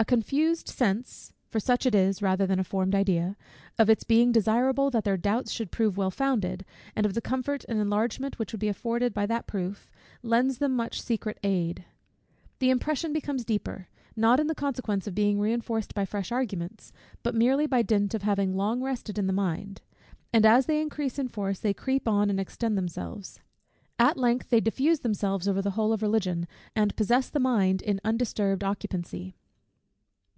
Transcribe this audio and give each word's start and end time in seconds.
A 0.00 0.04
confused 0.12 0.66
sense 0.70 1.34
(for 1.50 1.60
such 1.60 1.84
it 1.84 1.94
is, 1.94 2.22
rather 2.22 2.46
than 2.46 2.58
a 2.58 2.64
formed 2.64 2.94
idea) 2.94 3.36
of 3.78 3.90
its 3.90 4.02
being 4.02 4.32
desirable 4.32 4.90
that 4.90 5.04
their 5.04 5.18
doubts 5.18 5.50
should 5.52 5.70
prove 5.70 5.98
well 5.98 6.10
founded, 6.10 6.64
and 6.96 7.04
of 7.04 7.12
the 7.12 7.20
comfort 7.20 7.66
and 7.68 7.78
enlargement 7.78 8.38
which 8.38 8.50
would 8.52 8.60
be 8.60 8.68
afforded 8.68 9.12
by 9.12 9.26
that 9.26 9.46
proof, 9.46 9.90
lends 10.22 10.56
them 10.56 10.74
much 10.74 11.02
secret 11.02 11.38
aid. 11.44 11.84
The 12.60 12.70
impression 12.70 13.12
becomes 13.12 13.44
deeper; 13.44 13.88
not 14.16 14.40
in 14.40 14.48
consequence 14.54 15.06
of 15.06 15.14
being 15.14 15.38
reinforced 15.38 15.94
by 15.94 16.06
fresh 16.06 16.32
arguments, 16.32 16.94
but 17.22 17.34
merely 17.34 17.66
by 17.66 17.82
dint 17.82 18.14
of 18.14 18.22
having 18.22 18.56
longer 18.56 18.86
rested 18.86 19.18
in 19.18 19.26
the 19.26 19.34
mind; 19.34 19.82
and 20.32 20.46
as 20.46 20.64
they 20.64 20.80
increase 20.80 21.18
in 21.18 21.28
force, 21.28 21.58
they 21.60 21.74
creep 21.74 22.08
on 22.08 22.30
and 22.30 22.40
extend 22.40 22.76
themselves. 22.78 23.38
At 23.98 24.16
length 24.16 24.48
they 24.48 24.60
diffuse 24.62 25.00
themselves 25.00 25.46
over 25.46 25.60
the 25.60 25.72
whole 25.72 25.92
of 25.92 26.00
Religion, 26.00 26.48
and 26.74 26.96
possess 26.96 27.28
the 27.28 27.38
mind 27.38 27.82
in 27.82 28.00
undisturbed 28.02 28.64
occupancy. 28.64 29.36